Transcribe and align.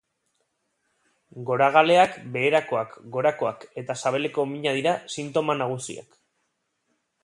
Goragaleak, 1.49 2.17
beherakoak, 2.39 2.97
gorakoak 3.19 3.69
eta 3.85 4.01
sabeleko 4.07 4.49
mina 4.57 4.77
dira 4.83 4.99
sintoma 5.19 5.63
nagusiak. 5.65 6.23